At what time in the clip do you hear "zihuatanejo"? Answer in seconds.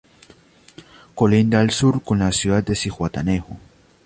2.75-3.59